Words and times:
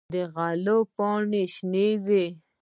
د 0.13 0.15
غلو 0.35 0.77
پاڼې 0.95 1.43
شنه 1.55 1.87
وي. 2.05 2.25